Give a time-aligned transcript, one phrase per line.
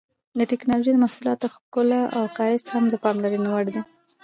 [0.37, 3.81] د ټېکنالوجۍ د محصولاتو ښکلا او ښایست هم د پاملرنې وړ دي.